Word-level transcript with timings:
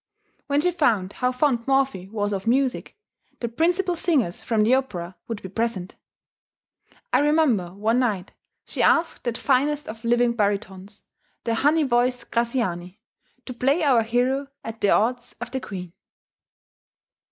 When 0.47 0.61
she 0.61 0.71
found 0.71 1.13
how 1.13 1.31
fond 1.31 1.67
Morphy 1.67 2.09
was 2.09 2.33
of 2.33 2.47
music, 2.47 2.97
the 3.39 3.47
principal 3.47 3.95
singers 3.95 4.41
from 4.41 4.63
the 4.63 4.73
opera 4.73 5.15
would 5.27 5.43
be 5.43 5.47
present. 5.49 5.93
I 7.13 7.19
remember 7.19 7.71
one 7.75 7.99
night 7.99 8.31
she 8.65 8.81
asked 8.81 9.25
that 9.25 9.37
finest 9.37 9.87
of 9.87 10.03
living 10.03 10.33
baritones, 10.35 11.05
"the 11.43 11.53
honey 11.53 11.83
voiced" 11.83 12.31
Graziani, 12.31 12.99
to 13.45 13.53
play 13.53 13.83
our 13.83 14.01
hero 14.01 14.47
at 14.63 14.81
the 14.81 14.89
odds 14.89 15.35
of 15.39 15.51
the 15.51 15.59
Queen. 15.59 15.93